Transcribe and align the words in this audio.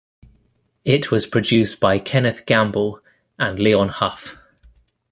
It 0.83 1.11
was 1.11 1.27
produced 1.27 1.79
by 1.79 1.99
Kenneth 1.99 2.47
Gamble 2.47 2.99
and 3.37 3.59
Leon 3.59 3.89
Huff. 3.89 4.39